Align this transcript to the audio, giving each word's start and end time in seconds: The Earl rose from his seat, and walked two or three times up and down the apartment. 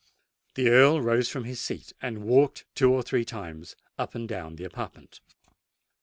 The 0.55 0.69
Earl 0.69 0.99
rose 0.99 1.29
from 1.29 1.43
his 1.43 1.59
seat, 1.59 1.93
and 2.01 2.23
walked 2.23 2.65
two 2.73 2.91
or 2.91 3.03
three 3.03 3.23
times 3.23 3.75
up 3.99 4.15
and 4.15 4.27
down 4.27 4.55
the 4.55 4.63
apartment. 4.63 5.19